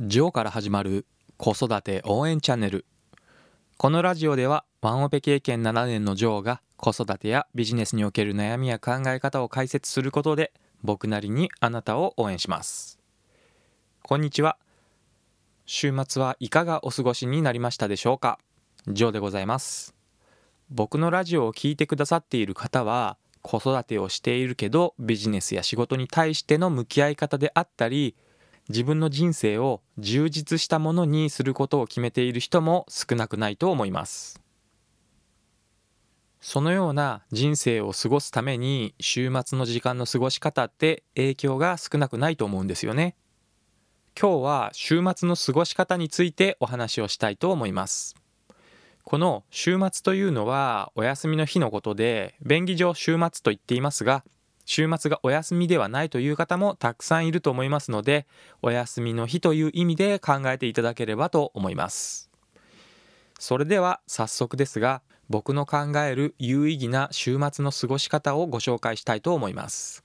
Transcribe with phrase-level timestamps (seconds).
[0.00, 1.06] ジョーから始まる
[1.38, 2.86] 子育て応援チャンネル。
[3.78, 10.52] このラジオではワンオペ経験7年のジョーが子育てやビジネスにおける悩みや考え方を解説することで
[10.84, 13.00] 僕なりにあなたを応援します。
[14.04, 14.56] こんにちは。
[15.66, 18.38] 週末はいかがお過ごしになりましたでしょうか？
[18.86, 19.96] ジョーでございます。
[20.70, 28.14] 僕のラジオを聴いてくださっている方は子育てをしているけどビジネスや仕事に対しての向き合い方であったり
[28.68, 34.40] 自分の人生を充実したものにすることを決めている人も少なくないと思います。
[36.40, 43.16] そのような人生を過ごすために週末の時間の過ごし方って影響が少なくないと思うんですよね。
[44.20, 48.16] 今日は週末の過ごし方についてお話をしたいと思います。
[49.02, 54.22] この週末というのはお休みの日のことで便宜上週末と言っていますが
[54.70, 58.26] 週末がお休みではないという方もたくさんいると思いますので
[58.60, 62.30] お休みの日という意味で考えていただければと思います。
[63.38, 70.04] それでは早速ですが僕の考える有意義な週末の過ごし方をご紹介したいと思います。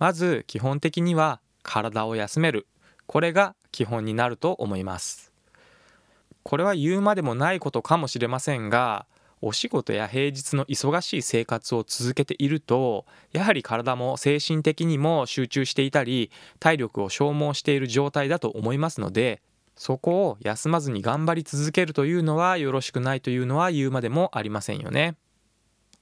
[0.00, 2.66] まず基本的には体を休める。
[3.06, 5.30] これが基本になると思います。
[6.42, 9.06] これは言うまでもないことかもしれませんが
[9.46, 19.42] お仕事や平日の忙しい生活を続けているとやはり体も精神的にも集中していたり体力を消耗している状態だと思いますので
[19.76, 25.16] そこを休まずに頑張り続けるというのはよろしくないというのは言うまでもありませんよね。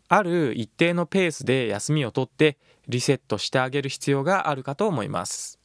[0.08, 5.58] ある一定のペースで休みをとってリセットしてあげる必要があるかと思います。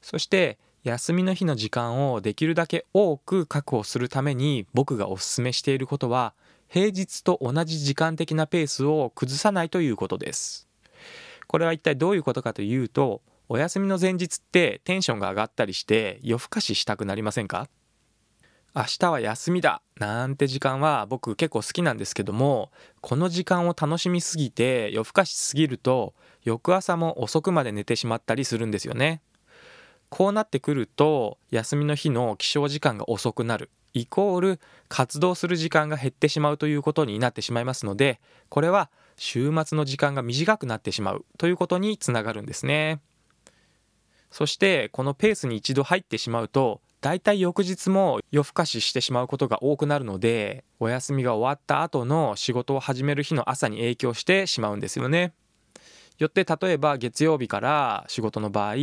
[0.00, 6.34] そして休みの日の時間をできるだけ多く確保するために僕がお勧めしていることは
[6.68, 10.68] 平日と同じ時間的なペースを崩さないということです。
[11.46, 17.68] これは一体どういうことかというとお休みの前日ってテンションが上がったりして夜更かししたくなりませんか？
[18.74, 22.70] 明日は休みだなんて時間は僕結構好きなんですけども
[23.00, 26.12] この時間を楽しみすぎて夜更かしすぎると
[26.42, 29.22] 翌朝も遅くまで寝てしまったりするんですよね。
[30.08, 33.70] こうなってくると休みの日の起床時間が遅くなる。
[33.96, 38.20] イコール活動する時間が減ってしまうということになってしまいますので
[38.50, 43.00] これは週末の時間が短くなってしまうということにつながるんですね。
[44.30, 55.32] そしてこのペースに一度入ってしまうと大体翌日も夜更かししてしまうことが多くなるのでお休みが終わった後の仕事を始める日の朝に影響してしまうんですよね。
[56.18, 58.74] よって例えば月曜日から仕事の場合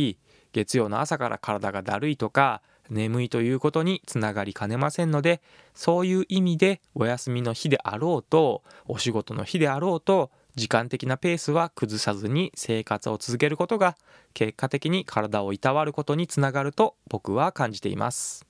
[0.52, 5.40] 月曜の朝から体がだるいとか眠いということにつながりかねませんので
[5.74, 13.96] そういう意味でお休みの日であろうとお仕事の日であろうと時間的なペースは崩さずに生活を続けることが
[14.34, 18.46] 結果的に体をいたわることにつながると僕は感じています。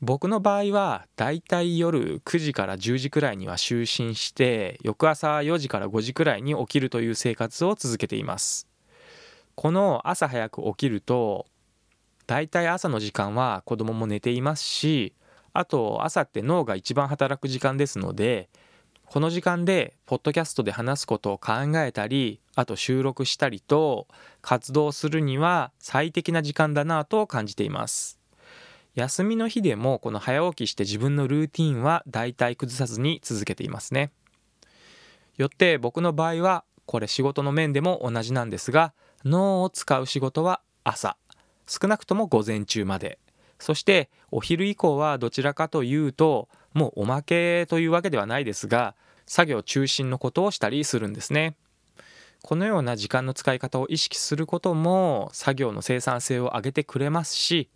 [0.00, 8.68] 僕の場合はだいたい夜9時から10時くらいには就寝して翌朝4時から5時くらいに起きるという生活を続けています。
[9.56, 11.46] この朝早く起きると
[12.28, 15.14] だいたい朝の時間は子供も寝ていますし
[15.54, 18.50] あと朝って脳が一番働く時間ですので
[19.06, 24.06] この時間でポッドキャストで話すことを考えたりあと収録したりと
[24.42, 28.18] 活動するには最適な時間だなと感じています。
[28.94, 34.10] 休みの日でもこの早起きして自分のルーティンはだいたい崩さずに続けていますね。
[35.38, 38.92] よって僕の場合はこれ仕事の面でも同じなんですが
[39.24, 41.16] 脳を使う仕事は朝。
[41.68, 43.18] 少なくとも午前中まで。
[43.60, 48.94] そしてお昼以降はどちらかというともうおまけというわけではないですが
[49.26, 51.56] 作業中心のことをしたりするんですね。
[52.42, 57.68] このような時間の使い方を意識することも作業の生産性を上げてくれますし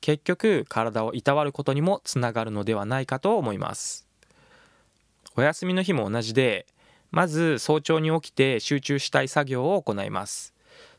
[0.00, 4.06] 結局体をいたわることにもつながるのではないかと思います。
[5.36, 6.66] お休みの日も同じで
[7.10, 10.53] まず早朝に起きて集中したい作業を行います。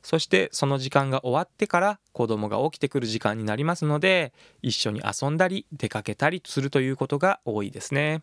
[0.06, 8.22] そしてその時間が終わってから子供が起きてくる時間になりますので一緒に遊んだり出かけたりするということが多いですね。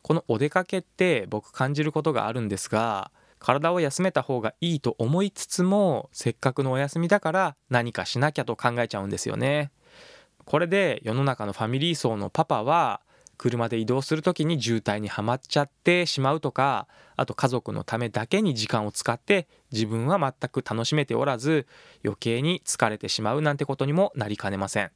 [0.00, 9.70] このお出かけって僕感じることがあるんですが体を休めた方がいいと思いつつもせっかくのお休みだから何かしなきゃと考えちゃうんですよね。
[10.46, 13.02] これで世の中のファミリー層のパパは
[13.38, 16.86] 車で移動する時に渋滞にはまっちゃってしまうとか
[17.16, 21.66] あと家族のためだけに時間を使って自分は全く楽しめておらず
[22.04, 24.90] 余計に疲れてしまうなんてことにもなりかねません。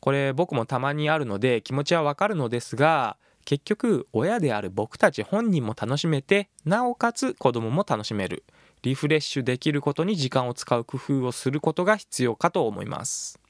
[0.00, 8.44] これ僕もたまにあるので気持ちはわかるのですが結局親である僕たち本人も楽しめてなおかつ子供も楽しめる。
[8.82, 13.40] リフレッシュできることに時間を使う工夫をすることが必要かと思います。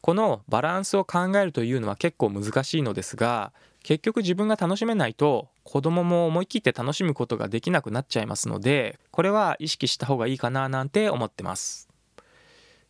[0.00, 3.52] このバランスを考えるというのは結構難しいのですが
[3.82, 11.88] 結局自分が楽しめないと子供も思い切って楽しむことができなくなっちゃいますのでこれは意識した方がいいかななんて思ってます。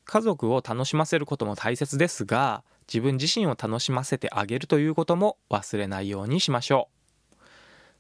[0.05, 6.88] 家族を楽しませることも大切ですが自分自身を楽しませてあげるということも忘れないようにしましょ
[7.32, 7.34] う。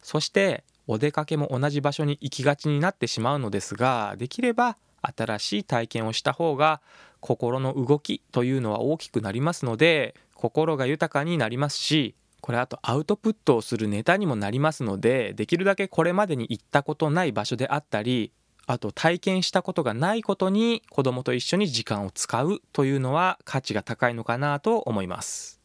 [0.02, 6.80] そしてお出かけも同じ場所に行きがちになってしまうのですができれば新しい体験をした方が
[7.20, 18.32] 心の動きというのは大きくなりますので心が豊かになりますしこれあとアウトプットをするネタにもなりますのでできるだけこれまでに行ったことない場所であったり
[18.66, 25.58] あと体験したことがないことに子供と一緒に時間を使うというのは価値が高いのかなと思います。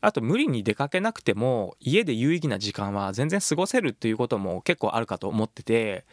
[0.00, 6.04] あと無理に出かけなくても家で有意義な時間は全然過ごせるということも結構あるかと思ってて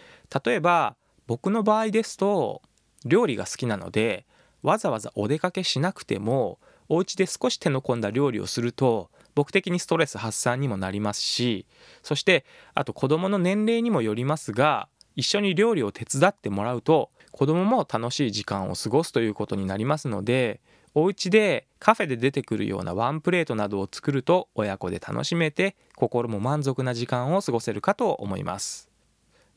[0.43, 0.95] 例えば
[1.27, 2.62] 僕の場合ですと
[3.06, 4.25] 料理が好きなので
[4.62, 11.66] わざわざお出かけしなくてもお家で少し手の込んだ料理をすると僕的にストレス発散にもなりますし
[12.04, 20.62] そしてあと子供の年齢にもよりますが一緒に料理を手伝ってもらうと子供も楽しい時間を過ごすということになりますので
[20.94, 28.94] お家でカフェで出てくるようなワンプレートなどを作ると親子で楽しめて心も満足な時間を過ごせるかと思います。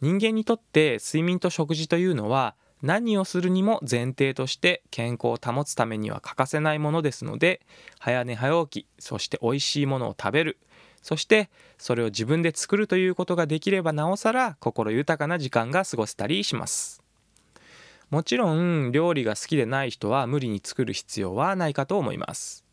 [0.01, 7.61] 人間にとって睡眠と食事というのは何をするにも前提として健康を保つためには欠かせないものですので
[7.99, 10.59] 早寝早起きそして美味しいものを食べる。
[11.03, 11.49] そして
[11.79, 17.03] それを自分で作るということができればなおさら心豊かな時間が過ごせたりします。
[18.11, 22.65] もちろん料理が好きでない人は無理に作る必要はないかと思います。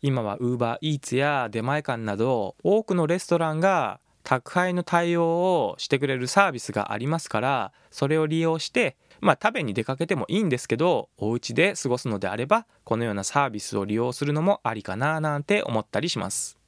[0.00, 16.58] 今は UberEats や出前館など多くのレストランが宅配の対応をしてくれるサービスがありますからそれを利用してまあ食べに出かけてもいいんですけどお家で過ごすのであればこのようなサービスを利用するのもありかななんて思ったりします。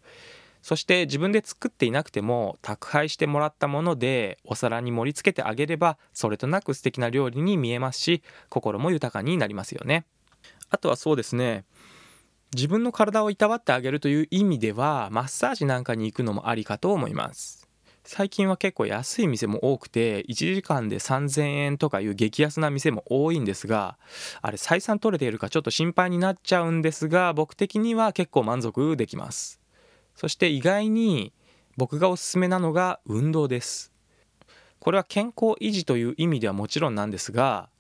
[0.63, 10.07] そして自分で作っていなくても宅配してもらったものでお皿に盛り付けてあげればそれとなく素敵な料理に見えますし心も豊かになりますよね。
[10.71, 11.65] あとはそうですね
[12.55, 17.69] 自分の体をいたわってあげるという意味ではマッサージなんかに行くのもありかと思います。
[18.05, 23.97] 最近は結構安い店も多くて1時間で3000円とかいう激安な店も多いんですが
[24.43, 29.61] あれ採算取れているかちょっと心配になっちゃうんですが僕的には結構満足できます。
[30.15, 31.33] そして意外に
[31.77, 33.93] 僕がおすすめなのが運動です。
[34.79, 37.71] これは健康維持という意味ではもちろんなんですが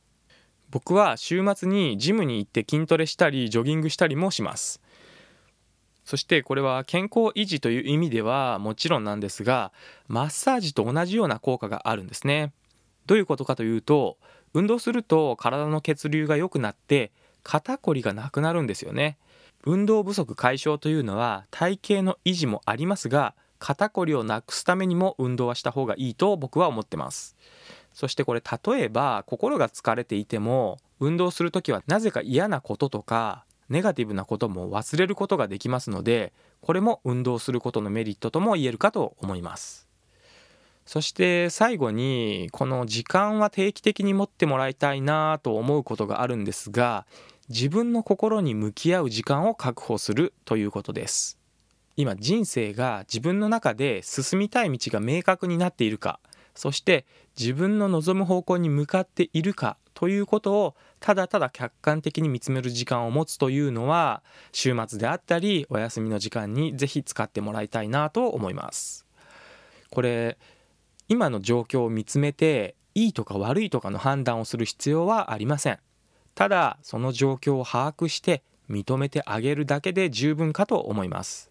[0.74, 4.80] 僕は週末にジムに行って筋トレしたりジョギングしたりもします。
[6.04, 9.70] そしてこれは健康維持という意味ではもちろんなんですが
[10.08, 12.52] マッサージと同じような効果があるんですね。
[13.06, 14.18] どういうことかというと
[14.52, 17.12] 運動すると体の血流が良くなって
[17.44, 19.16] 肩こりがなくなるんですよね。
[19.64, 27.36] 運動不足解消というのは体型の維持もありますが肩こりをなくすためにも運動はした方がいいと僕は思ってます。
[27.94, 39.88] そしてこれ例えば心が疲れていても運動する時はなぜか嫌なこととかネガティブなことも忘れることができますのでこれも運動することのメリットとも言えるかと思います。
[40.84, 47.06] そして最後にこの時間は定期的に持ってもらいたいなと思うことがあるんですが
[47.48, 51.38] 自分の心に向き合う時間を確保するということです。
[51.96, 56.18] 今人生が自分の中で進みたい道が明確になっているか
[56.54, 57.04] そして
[57.38, 69.06] 自分の望む方向に向かっているかということをただただ客観的に見つめる時間を持つというのは週末であったりお休みの時間にぜひ使ってもらいたいなと思います。
[69.90, 70.38] これ
[71.08, 75.78] 今の状況を見つめていいとか悪いとかの判断をする必要はありません。
[76.34, 81.50] ただその状況を把握して認めてあげるだけで十分かと思います。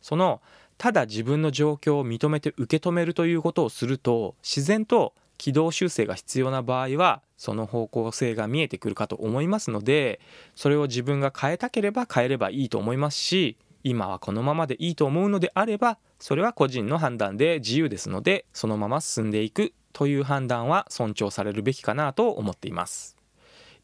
[0.00, 0.40] その
[0.80, 10.20] ただ自分の状況を認めて受け止めるということをすると自然と軌道修正が必要な場合はその方向性が見えてくるかと思いますので
[10.56, 23.18] それを自分が変えたければ変えればいいと思いますし今はこのままでいいと思うのであればそれは個人の判断で自由ですのでそのまま進んでいくという判断は尊重されるべきかなと思っています。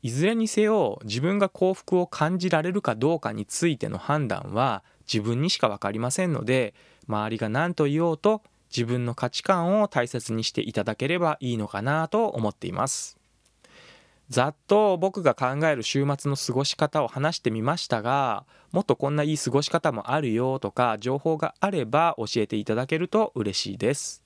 [0.02, 6.74] いずれにせよ自分が幸福を感じられるかどうかについての判断は自分にしか分かりませんので
[7.08, 13.16] 周りが何と言おうと自分の価値観を大切にしていただければいいのかなと思っています。
[14.28, 24.22] ざっと僕が考える週末の過ごし方を話してみましたがもっとこんないい過ごし方もあるよとか情報があれば教えていただけると嬉しいです。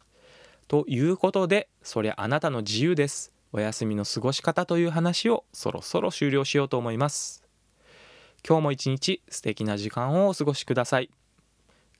[0.69, 3.33] ということでそりゃあなたの自由です。
[3.53, 7.40] お休みの過ごし方という話をそろそろ終了しようと思います。
[8.47, 11.11] 今日も一日素敵な時間をお過ごしください。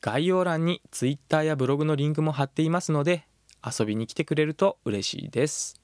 [0.01, 3.27] 概要欄に Twitter やブログのリンクも貼っていますので
[3.65, 5.81] 遊びに来てくれると嬉しいです。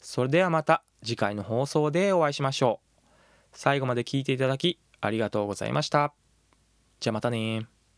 [0.00, 3.06] それではまた次回の放送でお会いしましょう。
[3.52, 6.12] 最後まで聞いていただきありがとうございました。
[7.00, 7.66] じゃあまたね